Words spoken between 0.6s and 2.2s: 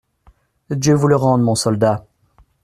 Dieu vous le rende, mon soldat.